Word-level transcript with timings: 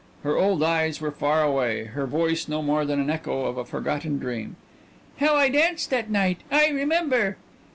Her 0.23 0.35
old 0.35 0.63
eyes 0.63 0.99
were 0.99 1.11
far 1.11 1.43
away, 1.43 1.83
her 1.83 2.07
voice 2.07 2.47
no 2.47 2.63
more 2.63 2.85
than 2.85 3.05
the 3.05 3.13
echo 3.13 3.45
of 3.45 3.59
a 3.59 3.65
forgotten 3.65 4.17
dream. 4.17 4.55
"How 5.17 5.35
I 5.35 5.47
danced 5.49 5.91
that 5.91 6.09
night! 6.09 6.41
I 6.51 6.69
remember." 6.69 7.37